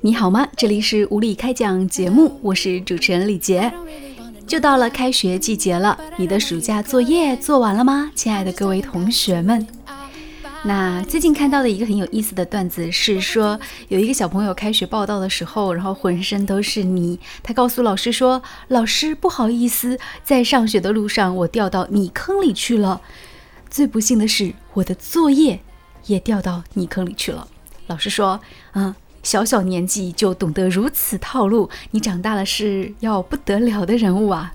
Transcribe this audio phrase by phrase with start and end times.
[0.00, 0.46] 你好吗？
[0.56, 3.72] 这里是无理开讲节目，我是主持人李杰。
[4.46, 8.12] 就到了开学季节了，你的暑假作业做完了吗？
[8.14, 9.66] 亲爱的各位同学们，
[10.62, 13.58] 那最近看到的一个很有意思的段子是说，
[13.88, 23.00] 有一个小朋友开学报道的时候，然后浑身都是泥，他告诉老师说：“老师，不好意思，在上学的路上我掉到泥坑里去了。
[23.68, 25.58] 最不幸的是，我的作业
[26.06, 27.48] 也掉到泥坑里去了。”
[27.88, 28.38] 老师说
[28.74, 28.94] ：“嗯。”
[29.28, 34.54] 小小年纪就懂得如此套路，你长大了是要不得了的人物啊！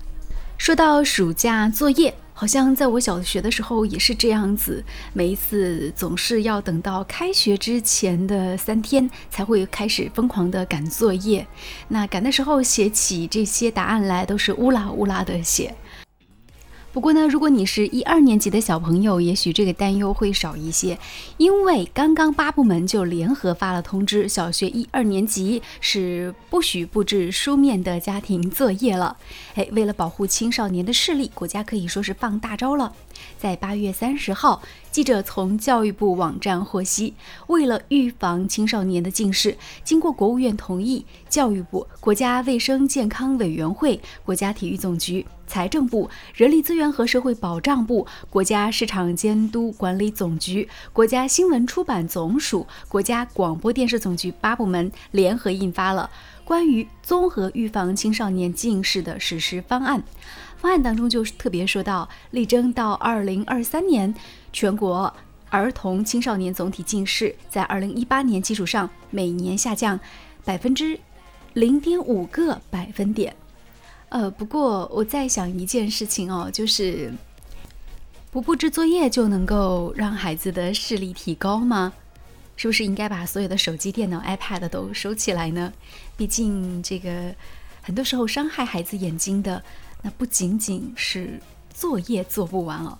[0.58, 11.46] 说到暑假作业，好像在我小学的时候也是这样子，每一次总是要等到开学之前的三天才会开始疯狂的赶作业。
[11.86, 15.72] 那赶的时候写起这些答案来都是乌拉乌拉的写。
[16.94, 20.96] 不过呢，如果你是一二年级的小朋友，也许这个担忧会少一些，
[21.38, 29.16] 因为刚刚八部门就联合发了通知，小学一二年级是不许布置书面的家庭作业了。
[29.56, 32.92] 哎，为了保护青少年的视力，国家可以说是放大招了。
[33.38, 37.14] 在八月三十号，记者从教育部网站获悉，
[37.46, 45.26] 为了预防青少年的近视，经过国务院同意，教育部、国家卫生健康委员会、国家体育总局。
[45.46, 56.08] 财政部、人力资源和社会保障部、国家市场监督管理总局、国家新闻出版总署、国家广播电视总局八部门联合印发了
[56.46, 60.02] 关于综合预防青少年近视的实施方案。
[60.64, 64.14] 方案当中就是特别说到，力争到二零二三年，
[64.50, 65.14] 全国
[65.50, 70.00] 儿童青少年总体近视在二零一八年基础上每年下降
[70.42, 70.98] 百分之
[71.52, 73.36] 零点五个百分点。
[74.08, 77.12] 呃，不过我在想一件事情哦，就是
[78.30, 81.92] 不布置作业就能够让孩子的视力提高吗？
[82.56, 85.70] 是不是应该把所有的手机、电脑、iPad 都收起来呢？
[86.16, 87.34] 毕竟这个
[87.82, 89.62] 很多时候伤害孩子眼睛的，
[90.04, 91.40] 那不仅仅是
[91.72, 92.98] 作业做不完哦，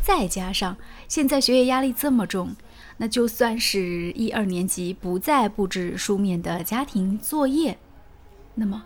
[0.00, 0.76] 再加上
[1.08, 2.54] 现在学业压力这么重，
[2.96, 7.76] 那就算是一二年级不再布置书面的家庭作业，
[8.54, 8.84] 那么。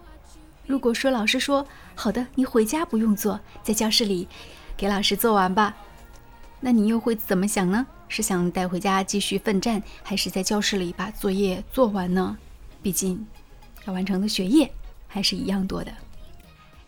[0.66, 4.27] 如果说老师说好的，你回家不用做，在教室里
[4.77, 5.77] 给老师做完吧，
[6.60, 7.87] 那你又会怎么想呢？
[8.09, 12.38] 是想带回家继续奋战，还是在教室里把作业做完呢？
[12.82, 13.27] 毕竟
[13.84, 14.72] 要完成的学业
[15.06, 15.92] 还是一样多的。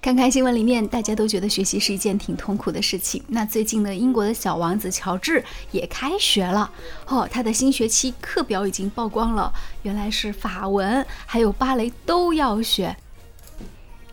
[0.02, 3.22] 看看新闻里面，大家都觉得学习是一件挺痛苦的事情。
[3.28, 6.68] 那最近呢，英国的小王子乔治也开学了
[7.06, 9.52] 哦，他的新学期课表已经曝光了，
[9.82, 12.96] 原来是法文还有芭蕾都要学。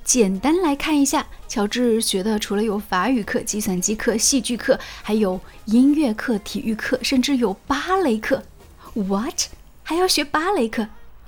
[0.03, 8.43] 简单来看一下，乔治学的除了有法语课、计算机课、戏剧课，还有音乐课、体育课，甚至有芭蕾课。
[8.93, 9.47] What？
[9.81, 10.87] 还要学芭蕾课？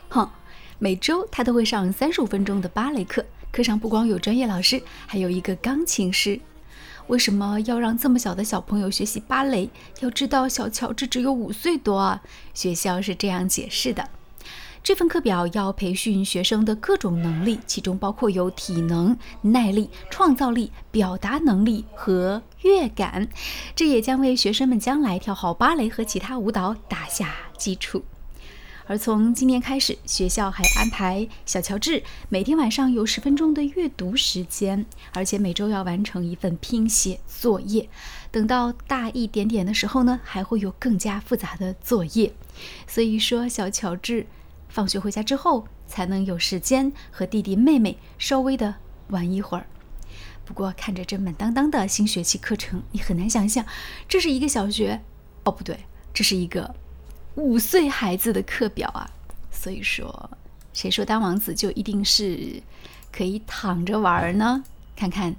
[0.10, 0.30] 哼！
[0.78, 6.40] 每周他都会上三十五分钟的芭蕾课，课上不光有专业老师，还有一个钢琴师。
[7.08, 9.70] 为什么要让这么小的小朋友学习芭蕾？
[10.00, 12.22] 要知道，小乔治只有五岁多啊！
[12.54, 14.08] 学校是这样解释的。
[14.82, 23.28] 这份课表要培训学生的各种能力，其中包括有体能、耐力、创造力、表达能力和乐感。
[23.76, 28.02] 这也将为学生们将来跳好芭蕾和其他舞蹈打下基础。
[28.92, 37.88] 而从今年开始，学校还安排小乔治每天晚上有十分钟的阅读时间，而且每周要完成一份拼写作业。
[38.32, 42.34] 等到大一点点的时候呢，还会有更加复杂的作业。
[42.86, 44.28] 所以说，小乔治。
[44.68, 48.76] 放学回家之后，才能有时间和弟弟妹妹稍微的
[49.08, 49.68] 玩一会儿。
[50.44, 53.66] 不过看着这满当当的新学期课程，你很难想象，
[54.10, 55.00] 这是一个小学，
[55.46, 56.76] 哦不对，这是一个
[57.36, 59.10] 五岁孩子的课表啊。
[59.52, 60.30] 所以说，
[60.74, 62.62] 谁说当王子就一定是
[63.12, 64.64] 可以躺着玩呢？
[64.96, 65.36] 看看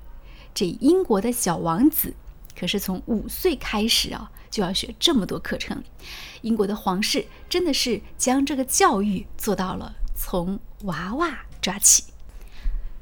[0.54, 2.14] 这英国的小王子，
[2.58, 4.30] 可是从五岁开始啊。
[4.52, 5.82] 就要学这么多课程，
[6.42, 12.11] 英国的皇室真的是将这个教育做到了从娃娃抓起。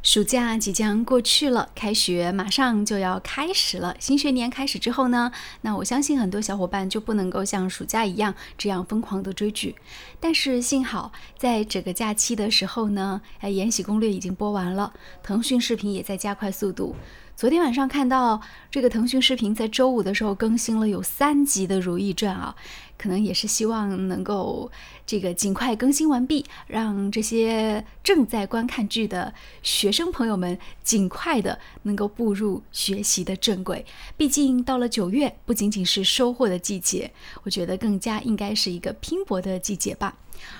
[0.02, 3.94] 暑假即将过去了，开学马上就要开始了。
[3.99, 5.31] 新学年开始之后呢，
[5.61, 9.76] 那我相信很多小伙伴就不能够像暑假一样这样疯狂的追剧。
[10.19, 16.97] 但是幸好，在整个假期的时候呢，哎，《延禧攻略》已经播完了，腾讯视频也在加快速度。
[17.41, 18.39] 昨天晚上看到
[18.71, 22.55] 这个腾讯视频在周五的时候更新了有三集的《如懿传》啊，
[22.99, 24.71] 可能也是希望能够
[25.07, 29.33] 这个尽快更新完毕，让这些正在观看剧的
[29.63, 33.87] 学生朋友们尽快的能够步入学习的正轨。
[34.19, 37.11] 毕竟到了九月，不仅仅是收获的季节，
[37.45, 40.15] 我觉得更加应该是一个拼搏的季节吧。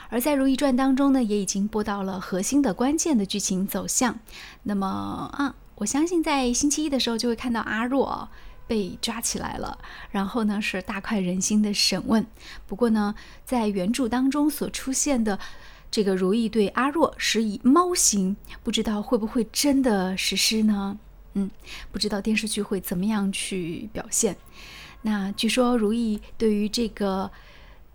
[0.09, 4.19] 而在《如懿传》当中呢，也已经播到了核心的关键的剧情走向。
[4.63, 4.87] 那么
[5.35, 8.29] 啊，我相信在星期一的时候就会看到阿若
[8.67, 9.79] 被抓起来了，
[10.11, 12.27] 然后呢是大快人心的审问。
[12.67, 13.15] 不过呢，
[13.47, 15.39] 在原著当中所出现的
[15.91, 20.99] 这个如意对阿若施以猫刑，不知道会不会真的实施呢？
[21.33, 21.51] 嗯，
[21.91, 24.37] 不知道电视剧会怎么样去表现。
[25.01, 27.31] 那据说如意对于这个。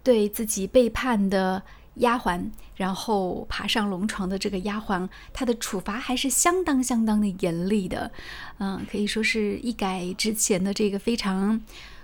[0.06, 1.64] 对自己背叛的
[1.96, 8.12] 丫鬟，然后爬上龙床的这个丫鬟，她的处罚还是相当相当的严厉的，
[8.60, 11.62] 嗯，可以说是一改之前的这个非常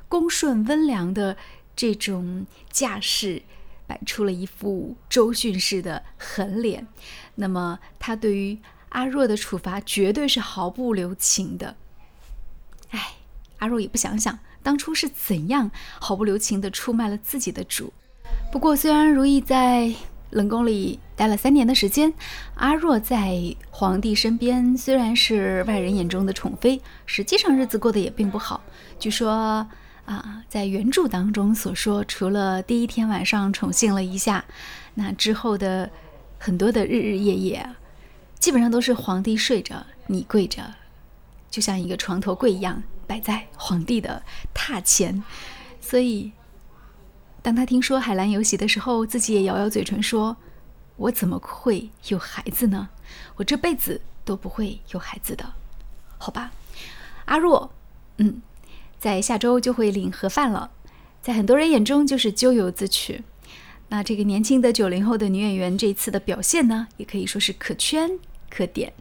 [0.07, 1.35] 恭顺温良的
[1.75, 3.41] 这种架势，
[3.87, 6.87] 摆出了一副周迅式的狠脸。
[7.35, 8.57] 那么，他对于
[8.89, 11.75] 阿若的处罚绝对是毫不留情的。
[12.89, 13.13] 哎，
[13.59, 14.39] 阿若也不想想。
[14.63, 17.91] 当初是怎样毫不留情地出卖了自己的主？
[18.51, 19.93] 不过，虽然如懿在
[20.31, 22.13] 冷宫里待了三年的时间，
[22.55, 28.61] 阿若在皇帝身边虽然是外人眼中的宠妃，实际上日子过得也并不好。
[28.99, 29.65] 据说
[30.05, 34.43] 啊，在原著当中所说，除了第一天晚上宠幸了一下，
[34.95, 35.89] 那之后的
[36.37, 37.69] 很多的日日夜夜，
[38.37, 40.61] 基本上都是皇帝睡着，你跪着，
[41.49, 42.83] 就像一个床头柜一样。
[43.07, 45.21] 摆在皇帝的榻前，
[45.81, 46.31] 所以
[47.41, 50.37] 当他听说海兰有喜的时候，自己也咬咬嘴唇说
[50.97, 52.89] ：“我怎么会有孩子呢？
[53.35, 55.53] 我这辈子都不会有孩子的，
[56.17, 56.51] 好吧？”
[57.25, 57.71] 阿若，
[58.17, 58.41] 嗯，
[58.99, 60.71] 在下周就会领盒饭了，
[61.21, 63.23] 在很多人眼中就是咎由自取。
[63.89, 68.11] 那这个年轻的九零后的女演员这一次的表现呢，也可以说是可圈
[68.49, 68.93] 可点。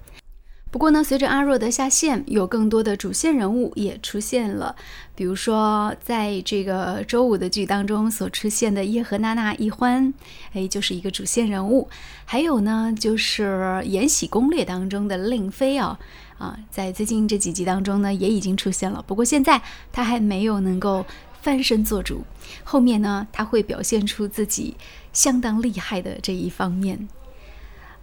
[0.71, 4.77] 不过呢，随着阿若的下线，有更多的主线人物也出现了。
[5.17, 10.15] 比如说，在这个周五的剧当中所出现的叶和娜娜一欢，
[10.53, 11.89] 哎，就是一个主线人物。
[12.25, 13.43] 还有呢，就是
[13.83, 15.99] 《延禧攻略》当中的令妃啊，
[16.39, 19.03] 啊，在最近这几集当中呢，也已经出现了。
[19.05, 21.05] 不过现在她还没有能够
[21.43, 22.23] 翻身做主，
[22.63, 24.77] 后面呢，她会表现出自己
[25.13, 27.09] 相当厉害的这一方面。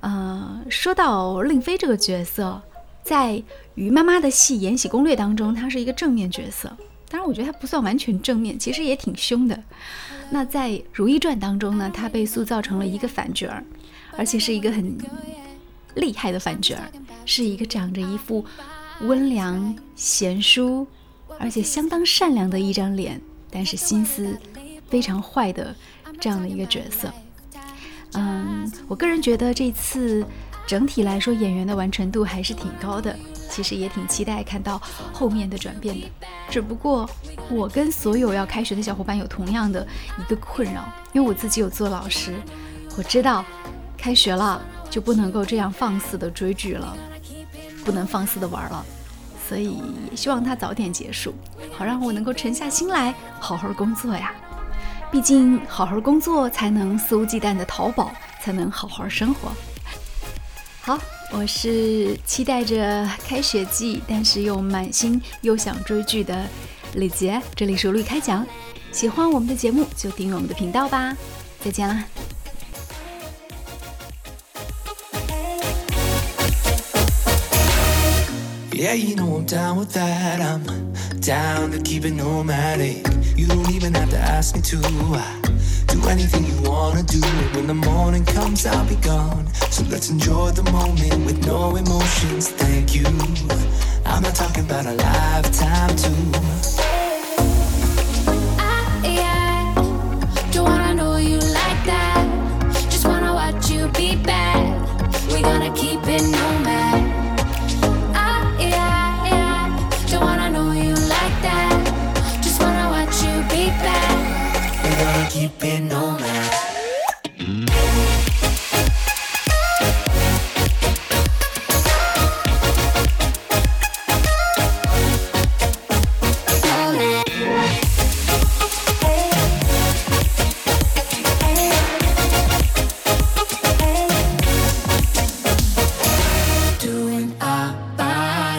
[0.01, 2.61] 呃，说到令妃这个角色，
[3.03, 3.41] 在
[3.75, 6.71] 于妈妈的戏《延禧攻略》当中，她是一个正面角色。
[7.09, 9.63] 当然，我觉得她不算完全正面，其实也挺凶的。
[10.29, 13.63] 那在《如懿传》当中呢，她被塑造成了一个反角儿，
[14.17, 14.97] 而且是一个很
[15.95, 16.91] 厉害的反角儿，
[17.25, 18.45] 是一个长着一副
[19.01, 20.85] 温良贤淑，
[21.39, 24.38] 而且相当善良的一张脸，但是心思
[24.89, 25.73] 非常坏的
[26.19, 27.11] 这样的一个角色。
[28.17, 30.25] 嗯，我个人觉得这次
[30.65, 33.15] 整体来说演员的完成度还是挺高的，
[33.47, 34.81] 其实也挺期待看到
[35.13, 36.09] 后面的转变的。
[36.49, 37.07] 只不过
[37.47, 39.85] 我跟所有要开学的小伙伴有同样的
[40.17, 42.33] 一个困扰，因为我自己有做老师，
[42.97, 43.45] 我知道
[43.95, 44.59] 开学了
[44.89, 46.97] 就不能够这样放肆的追剧了，
[47.85, 48.83] 不能放肆的玩了，
[49.47, 49.79] 所以
[50.09, 51.35] 也希望它早点结束，
[51.71, 54.33] 好让我能够沉下心来好好工作呀。
[55.09, 58.12] 毕竟，好好工作才能肆无忌惮的淘宝，
[58.42, 59.51] 才能好好生活。
[60.81, 61.00] 好，
[61.31, 66.45] 我是期待着开学季，但是又满心又想追剧的
[66.94, 67.42] 李杰。
[67.56, 68.45] 这里是绿开讲，
[68.92, 71.16] 喜欢我们的节目就订阅我们的频道吧。
[71.61, 72.04] 再见啦
[78.77, 80.39] ！Yeah, you know I'm down with that.
[80.39, 83.07] I'm down to keep it nomadic.
[83.35, 84.77] You don't even have to ask me to.
[84.77, 85.41] I
[85.87, 87.19] do anything you wanna do.
[87.55, 89.47] When the morning comes, I'll be gone.
[89.71, 92.49] So let's enjoy the moment with no emotions.
[92.49, 93.07] Thank you.
[94.05, 96.96] I'm not talking about a lifetime too.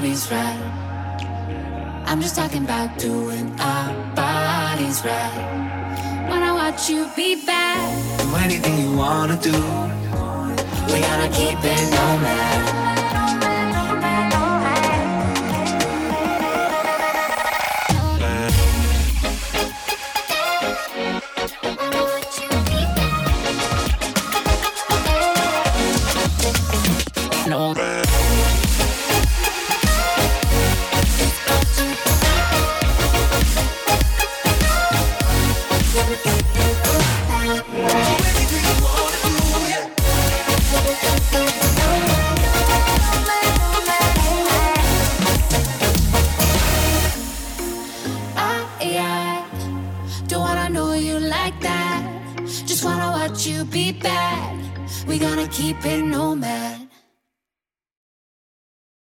[0.08, 2.04] Bodies right.
[2.06, 6.26] I'm just talking about doing our bodies right.
[6.30, 8.22] Wanna watch you be bad.
[8.22, 9.52] Do anything you wanna do.
[9.52, 12.88] We gotta keep it nomad.
[12.88, 12.97] you
[55.68, 56.57] keeping no matter.